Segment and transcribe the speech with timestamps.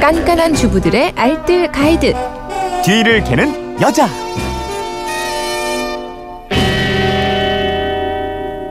[0.00, 2.14] 깐깐한 주부들의 알뜰 가이드.
[2.84, 4.08] 뒤를 캐는 여자.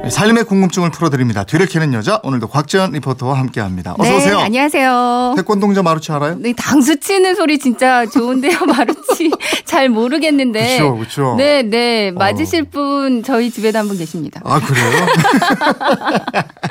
[0.10, 1.44] 삶의 궁금증을 풀어드립니다.
[1.44, 3.94] 뒤를 캐는 여자 오늘도 곽지연 리포터와 함께합니다.
[4.00, 4.38] 어서 네, 오세요.
[4.40, 5.34] 안녕하세요.
[5.36, 6.36] 태권동자 마루치 알아요?
[6.40, 9.30] 네, 당수 치는 소리 진짜 좋은데요, 마루치.
[9.66, 10.78] 잘 모르겠는데.
[10.78, 11.36] 그쵸, 그쵸.
[11.38, 12.12] 네, 네.
[12.12, 12.66] 맞으실 어.
[12.72, 14.40] 분 저희 집에도 한 분 계십니다.
[14.46, 14.86] 아 그래요?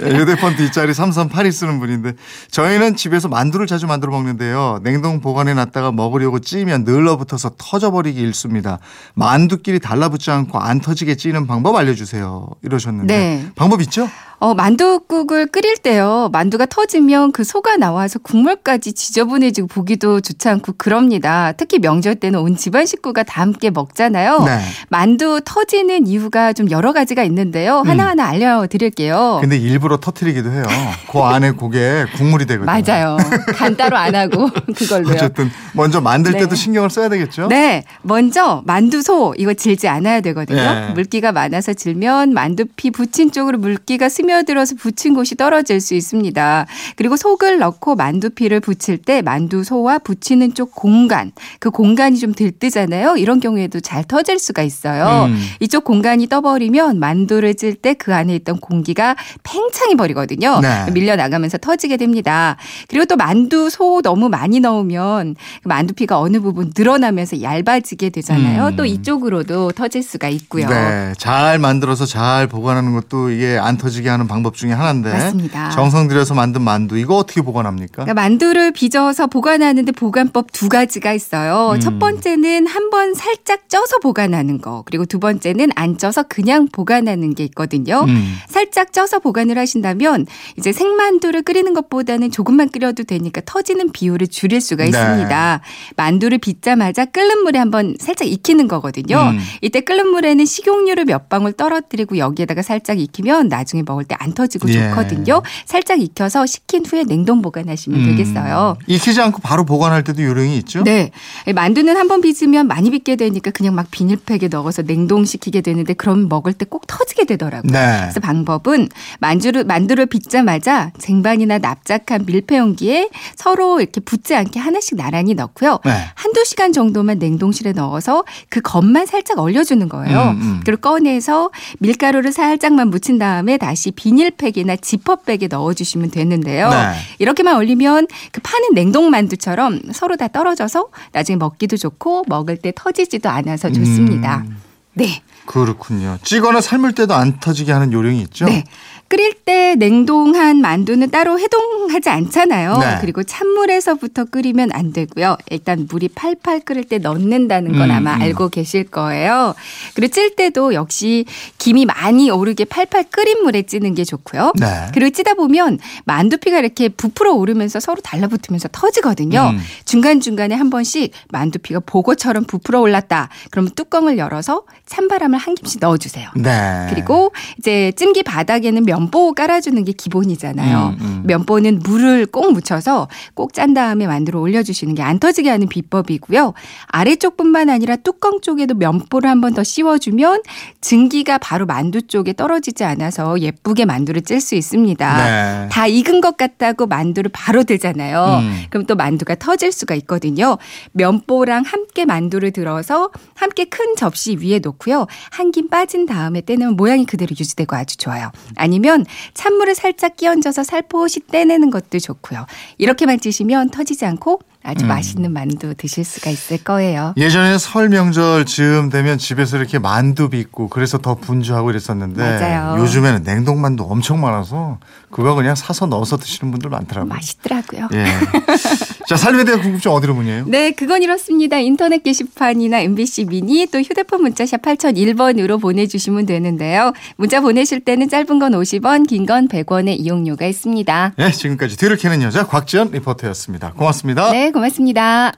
[0.00, 2.12] 네, 휴대폰 뒷자리 3382 쓰는 분인데
[2.50, 4.80] 저희는 집에서 만두를 자주 만들어 먹는데요.
[4.82, 8.78] 냉동 보관해 놨다가 먹으려고 찌면 늘러붙어서 터져버리기 일쑤입니다.
[9.14, 12.48] 만두끼리 달라붙지 않고 안 터지게 찌는 방법 알려주세요.
[12.62, 13.46] 이러셨는데 네.
[13.54, 14.08] 방법 있죠?
[14.40, 16.30] 어, 만두국을 끓일 때요.
[16.32, 21.52] 만두가 터지면 그 소가 나와서 국물까지 지저분해지고 보기도 좋지 않고 그럽니다.
[21.52, 24.42] 특히 명절 때는 온 집안 식구가 다 함께 먹잖아요.
[24.44, 24.58] 네.
[24.88, 27.82] 만두 터지는 이유가 좀 여러 가지가 있는데요.
[27.84, 29.38] 하나하나 알려드릴게요.
[29.42, 30.64] 근데 일부러 터트리기도 해요.
[31.12, 32.72] 그 안에 그게 국물이 되거든요.
[32.72, 33.18] 맞아요.
[33.54, 35.14] 간 따로 안 하고 그걸로요.
[35.14, 36.56] 어쨌든 먼저 만들 때도 네.
[36.56, 37.48] 신경을 써야 되겠죠?
[37.48, 40.60] 네, 먼저 만두소 이거 질지 않아야 되거든요.
[40.60, 40.92] 예.
[40.94, 46.66] 물기가 많아서 질면 만두피 붙인 쪽으로 물기가 스며 들어서 붙인 곳이 떨어질 수 있습니다.
[46.96, 53.16] 그리고 속을 넣고 만두피를 붙일 때 만두소와 붙이는 쪽 공간, 그 공간이 좀 들뜨잖아요.
[53.16, 55.26] 이런 경우에도 잘 터질 수가 있어요.
[55.26, 55.38] 음.
[55.60, 60.60] 이쪽 공간이 떠버리면 만두를 찔 때 그 안에 있던 공기가 팽창이 버리거든요.
[60.60, 60.90] 네.
[60.92, 62.56] 밀려 나가면서 터지게 됩니다.
[62.88, 68.68] 그리고 또 만두 소 너무 많이 넣으면 그 만두피가 어느 부분 늘어나면서 얇아지게 되잖아요.
[68.68, 68.76] 음.
[68.76, 70.68] 또 이쪽으로도 터질 수가 있고요.
[70.68, 75.10] 네, 잘 만들어서 잘 보관하는 것도 이게 안 터지게 하는 방법 중에 하나인데.
[75.12, 75.70] 맞습니다.
[75.70, 78.04] 정성 들여서 만든 만두 이거 어떻게 보관합니까?
[78.04, 81.72] 그러니까 만두를 빚어서 보관하는데 보관법 두 가지가 있어요.
[81.74, 81.80] 음.
[81.80, 84.82] 첫 번째는 한 번 살짝 쪄서 보관하는 거.
[84.84, 88.04] 그리고 두 번째는 안 쪄서 그냥 보관하는 게 있거든요.
[88.08, 88.34] 음.
[88.48, 90.26] 살짝 쪄서 보관을 하신다면
[90.58, 94.88] 이제 생만두를 끓이는 것보다는 조금만 끓여도 되니까 터지는 비율을 줄일 수가 네.
[94.90, 95.60] 있습니다.
[95.96, 99.18] 만두를 빚자마자 끓는 물에 한번 살짝 익히는 거거든요.
[99.34, 99.38] 음.
[99.60, 104.90] 이때 끓는 물에는 식용유를 몇 방울 떨어뜨리고 여기에다가 살짝 익히면 나중에 먹을 때안 터지고 예.
[104.90, 105.42] 좋거든요.
[105.66, 108.76] 살짝 익혀서 식힌 후에 냉동 보관하시면 되겠어요.
[108.78, 108.84] 음.
[108.86, 110.82] 익히지 않고 바로 보관할 때도 요령이 있죠?
[110.84, 111.10] 네.
[111.54, 116.52] 만두는 한 번 빚으면 많이 빚게 되니까 그냥 막 비닐팩에 넣어서 냉동시키게 되는데 그럼 먹을
[116.52, 117.72] 때 꼭 터지게 되더라고요.
[117.72, 117.98] 네.
[118.02, 118.88] 그래서 방법은
[119.18, 125.78] 만두를, 만두를 빚자마자 쟁반이나 납작한 밀폐 용기에 서로 이렇게 붙지 않게 하나씩 나란히 넣고요.
[125.84, 125.90] 네.
[126.14, 130.20] 한두 시간 정도만 냉동실에 넣어서 그 겉만 살짝 얼려주는 거예요.
[130.22, 130.60] 음, 음.
[130.64, 131.50] 그리고 꺼내서
[131.80, 136.70] 밀가루를 살짝만 묻힌 다음에 다시 비닐팩이나 지퍼백에 넣어주시면 되는데요.
[136.70, 136.94] 네.
[137.18, 143.28] 이렇게만 얼리면 그 파는 냉동 만두처럼 서로 다 떨어져서 나중에 먹기도 좋고 먹을 때 터지지도
[143.28, 144.44] 않아서 좋습니다.
[144.46, 144.56] 음.
[144.94, 145.22] 네.
[145.44, 146.16] 그렇군요.
[146.22, 148.46] 찌거나 삶을 때도 안 터지게 하는 요령이 있죠?
[148.46, 148.64] 네.
[149.10, 152.78] 끓일 때 냉동한 만두는 따로 해동하지 않잖아요.
[152.78, 152.98] 네.
[153.00, 155.36] 그리고 찬물에서부터 끓이면 안 되고요.
[155.50, 158.22] 일단 물이 팔팔 끓을 때 넣는다는 건 음, 아마 음.
[158.22, 159.56] 알고 계실 거예요.
[159.96, 161.24] 그리고 찔 때도 역시
[161.58, 164.52] 김이 많이 오르게 팔팔 끓인 물에 찌는 게 좋고요.
[164.60, 164.66] 네.
[164.94, 169.54] 그리고 찌다 보면 만두피가 이렇게 부풀어 오르면서 서로 달라붙으면서 터지거든요.
[169.54, 169.60] 음.
[169.86, 173.28] 중간중간에 한 번씩 만두피가 보고처럼 부풀어 올랐다.
[173.50, 176.30] 그럼 뚜껑을 열어서 찬바람을 한 김씩 넣어주세요.
[176.36, 176.86] 네.
[176.90, 180.96] 그리고 이제 찜기 바닥에는 면보 깔아주는 게 기본이잖아요.
[181.00, 181.22] 음, 음.
[181.26, 186.52] 면보는 물을 꼭 묻혀서 꼭 짠 다음에 만들어 올려주시는 게 안 터지게 하는 비법이고요.
[186.86, 190.42] 아래쪽뿐만 아니라 뚜껑 쪽에도 면보를 한 번 더 씌워주면
[190.80, 195.16] 증기가 바로 만두 쪽에 떨어지지 않아서 예쁘게 만두를 찔 수 있습니다.
[195.62, 195.68] 네.
[195.70, 198.38] 다 익은 것 같다고 만두를 바로 들잖아요.
[198.42, 198.62] 음.
[198.70, 200.56] 그럼 또 만두가 터질 수가 있거든요.
[200.92, 205.06] 면보랑 함께 만두를 들어서 함께 큰 접시 위에 놓고요.
[205.30, 208.30] 한 김 빠진 다음에 떼내면 모양이 그대로 유지되고 아주 좋아요.
[208.56, 208.89] 아니면
[209.34, 212.46] 찬물을 살짝 끼얹어서 살포시 떼내는 것도 좋고요.
[212.78, 214.88] 이렇게 만 찌시면 터지지 않고 아주 음.
[214.88, 217.14] 맛있는 만두 드실 수가 있을 거예요.
[217.16, 222.80] 예전에 설 명절 즈음 되면 집에서 이렇게 만두 빚고 그래서 더 분주하고 이랬었는데 맞아요.
[222.82, 224.78] 요즘에는 냉동 만두 엄청 많아서
[225.10, 227.08] 그거 그냥 사서 넣어서 드시는 분들 많더라고요.
[227.08, 227.88] 맛있더라고요.
[227.94, 228.04] 예.
[229.08, 230.44] 자, 삶에 대한 궁금증 어디로 문의해요?
[230.46, 231.58] 네, 그건 이렇습니다.
[231.58, 236.92] 인터넷 게시판이나 MBC 미니 또 휴대폰 문자샵 8001번으로 보내주시면 되는데요.
[237.16, 241.12] 문자 보내실 때는 짧은 건 50원, 긴 건 100원의 이용료가 있습니다.
[241.18, 243.72] 예, 지금까지 뒤를 캐는 여자 곽지연 리포터였습니다.
[243.72, 244.30] 고맙습니다.
[244.32, 245.32] 네, 고맙습니다.